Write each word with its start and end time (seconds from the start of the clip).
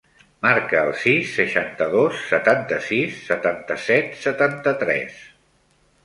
Marca 0.43 0.77
el 0.83 0.87
sis, 1.01 1.33
seixanta-dos, 1.39 2.23
setanta-sis, 2.29 3.19
setanta-set, 3.27 4.09
setanta-tres. 4.23 5.21